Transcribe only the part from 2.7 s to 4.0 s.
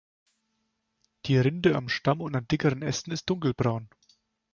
Ästen ist dunkelbraun.